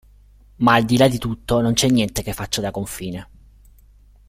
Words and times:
Ma 0.55 0.73
al 0.73 0.85
di 0.85 0.97
là 0.97 1.07
di 1.07 1.19
tutto 1.19 1.61
non 1.61 1.73
c'è 1.73 1.87
niente 1.87 2.23
che 2.23 2.33
faccia 2.33 2.59
da 2.59 2.71
confine. 2.71 3.29